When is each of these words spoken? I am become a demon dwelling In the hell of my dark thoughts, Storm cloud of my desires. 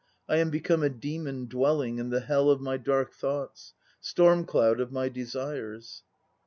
I 0.27 0.37
am 0.37 0.49
become 0.49 0.81
a 0.81 0.89
demon 0.89 1.45
dwelling 1.45 1.99
In 1.99 2.09
the 2.09 2.21
hell 2.21 2.49
of 2.49 2.59
my 2.59 2.75
dark 2.77 3.13
thoughts, 3.13 3.75
Storm 3.99 4.45
cloud 4.45 4.79
of 4.79 4.91
my 4.91 5.09
desires. 5.09 6.01